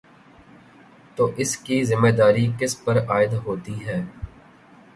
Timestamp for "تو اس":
1.17-1.55